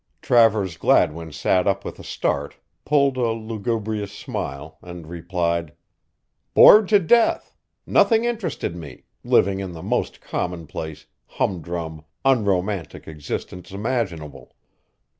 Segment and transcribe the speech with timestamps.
[0.23, 2.55] Travers Gladwin sat up with a start,
[2.85, 5.73] pulled a lugubrious smile and replied:
[6.55, 14.55] "Bored to death nothing interested me living the most commonplace, humdrum, unromantic existence imaginable.